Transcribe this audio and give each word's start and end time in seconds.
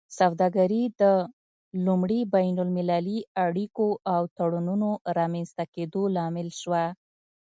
سوداګري 0.19 0.83
د 1.01 1.03
لومړي 1.85 2.21
بین 2.35 2.55
المللي 2.65 3.19
اړیکو 3.45 3.87
او 4.13 4.21
تړونونو 4.37 4.89
رامینځته 5.17 5.63
کیدو 5.75 6.01
لامل 6.15 6.49
شوه 6.61 6.83